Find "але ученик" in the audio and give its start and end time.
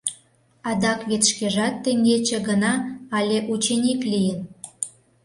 3.17-4.01